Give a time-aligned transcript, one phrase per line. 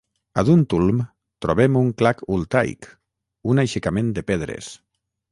[0.41, 1.01] A Duntulm
[1.45, 2.87] trobem un clach-ultaich,
[3.53, 4.71] un aixecament de pedres.